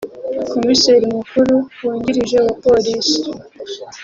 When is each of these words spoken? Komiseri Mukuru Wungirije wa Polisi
Komiseri 0.51 1.05
Mukuru 1.15 1.53
Wungirije 1.81 2.37
wa 2.45 2.53
Polisi 2.63 3.19